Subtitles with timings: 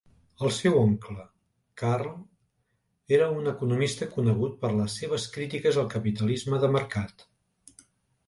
[0.45, 1.25] El seu oncle,
[1.81, 2.07] Karl,
[3.17, 7.25] era un economista conegut per les seves crítiques al capitalisme de mercat.